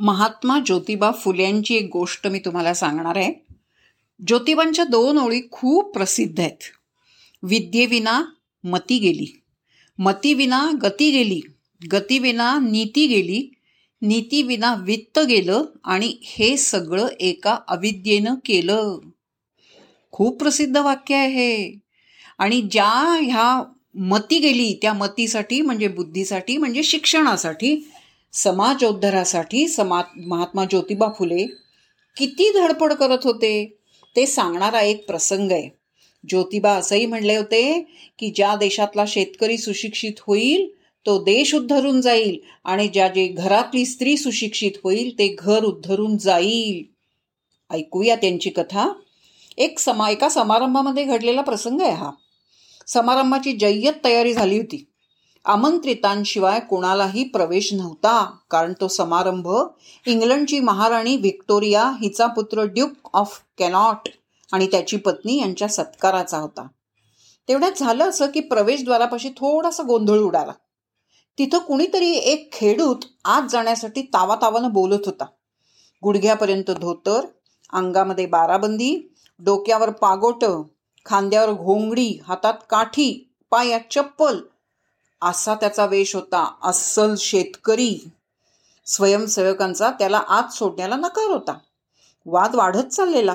[0.00, 3.34] महात्मा ज्योतिबा फुल्यांची एक गोष्ट मी तुम्हाला सांगणार आहे.
[4.26, 6.62] ज्योतिबांच्या दोन ओळी खूप प्रसिद्ध आहेत.
[7.42, 8.24] विद्येविना
[8.64, 9.42] मती गेली.
[9.98, 11.40] मतीविना गती गेली.
[11.92, 13.54] गतीविना नीती गेली.
[14.02, 18.98] नीतीविना वित्त गेलं आणि हे सगळं एका अविद्येनं केलं.
[20.10, 21.56] खूप प्रसिद्ध वाक्य आहे.
[21.56, 21.78] हे
[22.38, 27.88] आणि ज्या ह्या मती गेली त्या मतीसाठी म्हणजे बुद्धीसाठी म्हणजे शिक्षणासाठी
[28.34, 31.46] समाजोद्धरासाठी समा महात्मा ज्योतिबा फुले
[32.16, 33.76] किती धडपड करत होते
[34.16, 35.68] ते सांगणारा एक प्रसंग आहे.
[36.28, 37.80] ज्योतिबा असंही म्हणले होते
[38.18, 40.66] की ज्या देशातला शेतकरी सुशिक्षित होईल
[41.06, 46.84] तो देश उद्धरून जाईल आणि ज्या जे घरातली स्त्री सुशिक्षित होईल ते घर उद्धरून जाईल.
[47.74, 48.92] ऐकूया त्यांची कथा.
[49.58, 52.10] एक समा एका समारंभामध्ये घडलेला प्रसंग आहे हा.
[52.86, 54.84] समारंभाची जय्यत तयारी झाली होती.
[55.44, 59.48] आमंत्रितांशिवाय कोणालाही प्रवेश नव्हता कारण तो समारंभ
[60.06, 64.08] इंग्लंडची महाराणी व्हिक्टोरिया हिचा पुत्र ड्यूक ऑफ कॅनॉट
[64.52, 66.66] आणि त्याची पत्नी यांच्या सत्काराचा होता.
[67.48, 70.52] तेवढ्यात झालं असं की प्रवेशद्वारापाशी थोडासा गोंधळ उडाला.
[71.38, 75.24] तिथं कुणीतरी एक खेडूत आत जाण्यासाठी तावातावानं बोलत होता.
[76.02, 77.26] गुडघ्यापर्यंत धोतर
[77.72, 78.96] अंगामध्ये बाराबंदी
[79.38, 80.44] डोक्यावर पागोट
[81.06, 84.40] खांद्यावर घोंगडी हातात काठी पायात चप्पल
[85.24, 86.54] असा त्याचा वेश होता.
[86.62, 88.08] अस्सल शेतकरी
[88.86, 91.58] स्वयंसेवकांचा त्याला आत सोडण्याला नकार होता.
[92.26, 93.34] वाद वाढत चाललेला.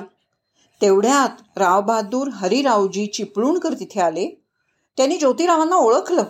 [0.82, 4.42] तेवढ्यात रावबहादूर हरिरावजी चिपळूणकर तिथे आले.
[4.96, 6.24] त्यांनी ज्योतिरावांना ओळखलं.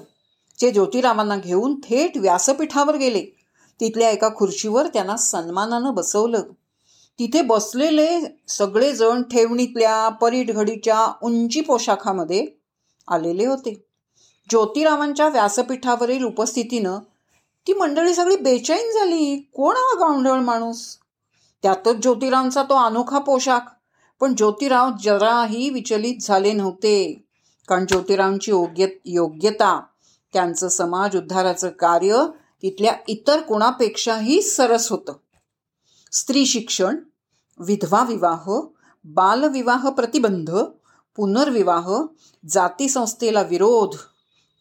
[0.58, 3.26] जे ज्योतिरावांना घेऊन थेट व्यासपीठावर गेले.
[3.80, 6.42] तिथल्या एका खुर्चीवर त्यांना सन्मानानं बसवलं.
[7.18, 12.46] तिथे बसलेले सगळेजण ठेवणीतल्या परीटघडीच्या उंची पोशाखामध्ये
[13.08, 13.89] आलेले होते.
[14.50, 16.98] ज्योतिरावांच्या व्यासपीठावरील उपस्थितीनं
[17.66, 19.50] ती मंडळी सगळी बेचैन झाली.
[19.54, 20.96] कोण हा गावंढळ माणूस?
[21.62, 23.60] त्यातच ज्योतिरावांचा तो अनोखा पोशाख.
[24.20, 27.24] पण ज्योतिराव जराही विचलित झाले नव्हते.
[27.68, 29.82] कारण ज्योतिरावांची योग्य योग्यता
[30.32, 32.26] त्यांचं समाज उद्धाराचं कार्य
[32.62, 35.12] तिथल्या इतर कोणापेक्षाही सरस होतं.
[36.12, 36.96] स्त्री शिक्षण
[37.58, 38.50] विधवा विवाह
[39.04, 40.50] बालविवाह प्रतिबंध
[41.16, 41.94] पुनर्विवाह
[42.48, 43.96] जाती संस्थेला विरोध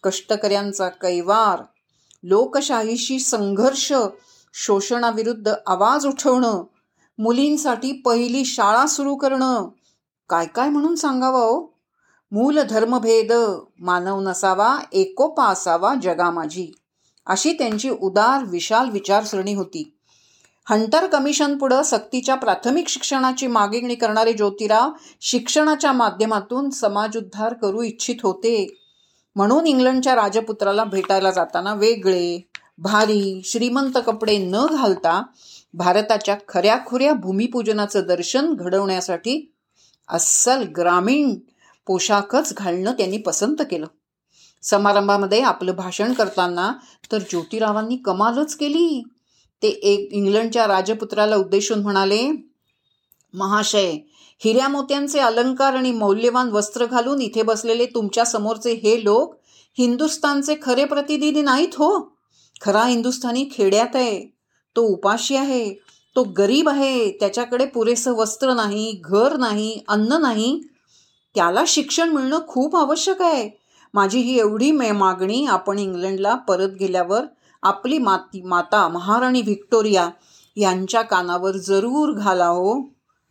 [0.04, 1.64] कष्टकऱ्यांचा कैवार
[2.24, 3.94] लोकशाहीशी संघर्ष
[4.54, 6.64] शोषणाविरुद्ध आवाज उठवणं
[7.20, 9.68] मुलींसाठी पहिली शाळा सुरू करणं.
[10.30, 11.74] काय काय म्हणून सांगावं हो?
[12.32, 13.32] मूल धर्मभेद
[13.80, 16.72] मानव नसावा एकोपा असावा जगा माझी
[17.26, 19.96] अशी त्यांची उदार विशाल विचारसरणी होती.
[20.70, 28.76] हंटर कमिशन पुढं सक्तीच्या प्राथमिक शिक्षणाची मागणी करणारे ज्योतिराव शिक्षणाच्या माध्यमातून समाजउद्धार करू इच्छित होते.
[29.36, 32.40] म्हणून इंग्लंडच्या राजपुत्राला भेटायला जाताना वेगळे
[32.78, 35.22] भारी श्रीमंत कपडे न घालता
[35.74, 39.54] भारताच्या खऱ्याखुऱ्या भूमिपूजनाचं दर्शन घडवण्यासाठी
[40.10, 41.36] अस्सल ग्रामीण
[41.88, 43.86] पोशाखच घालणं त्यांनी पसंत केलं.
[44.62, 46.72] समारंभामध्ये आपलं भाषण करताना
[47.12, 49.04] तर ज्योतिरावांनी कमालच केली.
[49.64, 52.32] ते एक इंग्लंडच्या राजपुत्राला उद्देशून म्हणाले
[53.34, 53.98] महाशय
[54.40, 59.36] हिऱ्या मोत्यांचे अलंकार आणि मौल्यवान वस्त्र घालून इथे बसलेले तुमच्या समोरचे हे लोक
[59.78, 62.00] हिंदुस्तानचे खरे प्रतिनिधी नाहीत हो.
[62.62, 64.20] खरा हिंदुस्थानी खेड्यात आहे.
[64.76, 65.74] तो उपाशी आहे.
[66.16, 67.12] तो गरीब आहे.
[67.12, 70.62] त्याच्याकडे पुरेसं वस्त्र नाही घर नाही अन्न नाही.
[71.36, 73.50] त्याला शिक्षण मिळणं खूप आवश्यक आहे.
[73.94, 77.26] माझी ही एवढी मे मागणी आपण इंग्लंडला परत गेल्यावर
[77.64, 80.10] आपली माती माता महाराणी व्हिक्टोरिया
[80.56, 82.82] यांच्या कानावर जरूर घाला हो.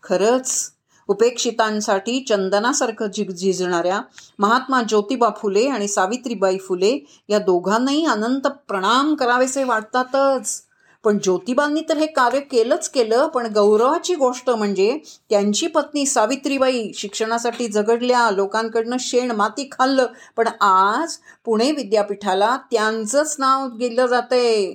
[0.03, 0.73] खरंच
[1.09, 4.01] उपेक्षितांसाठी चंदनासारखं झिग झिजणाऱ्या
[4.39, 6.99] महात्मा ज्योतिबा फुले आणि सावित्रीबाई फुले
[7.29, 10.63] या दोघांनाही अनंत प्रणाम करावेसे वाटतातच.
[11.05, 14.99] पण ज्योतिबांनी तर हे कार्य केलंच केलं पण गौरवाची गोष्ट म्हणजे
[15.31, 23.69] त्यांची पत्नी सावित्रीबाई शिक्षणासाठी झगडल्या लोकांकडनं शेण माती खाल्लं पण आज पुणे विद्यापीठाला त्यांचंच नाव
[23.69, 24.75] गेलं जातंय.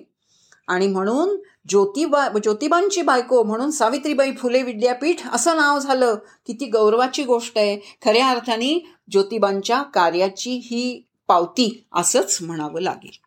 [0.68, 1.36] आणि म्हणून
[1.70, 6.16] ज्योतिबा ज्योतिबांची बायको म्हणून सावित्रीबाई फुले विद्यापीठ असं नाव झालं.
[6.48, 7.98] किती गौरवाची गोष्ट आहे.
[8.06, 13.23] खऱ्या अर्थाने ज्योतिबांच्या कार्याची ही पावती असंच म्हणावं लागेल.